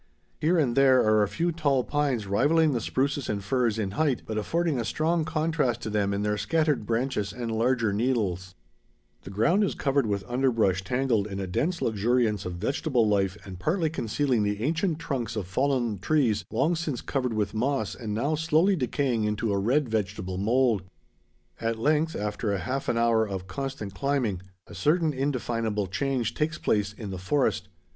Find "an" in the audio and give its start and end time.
22.89-22.97